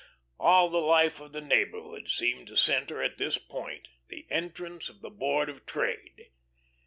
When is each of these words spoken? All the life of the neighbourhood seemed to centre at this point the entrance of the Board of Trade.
All 0.39 0.71
the 0.71 0.79
life 0.79 1.19
of 1.19 1.31
the 1.31 1.41
neighbourhood 1.41 2.09
seemed 2.09 2.47
to 2.47 2.55
centre 2.57 3.03
at 3.03 3.19
this 3.19 3.37
point 3.37 3.87
the 4.07 4.25
entrance 4.31 4.89
of 4.89 5.01
the 5.01 5.11
Board 5.11 5.47
of 5.47 5.67
Trade. 5.67 6.31